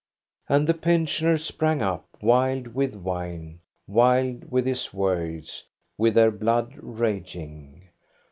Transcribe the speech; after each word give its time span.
And 0.49 0.65
the 0.65 0.73
pensioners 0.73 1.45
sprang 1.45 1.83
up, 1.83 2.07
wild 2.23 2.69
with 2.69 2.95
wine, 2.95 3.59
wild 3.85 4.49
with 4.51 4.65
his 4.65 4.91
words, 4.91 5.65
with 5.95 6.15
their 6.15 6.31
blood 6.31 6.73
raging. 6.77 7.87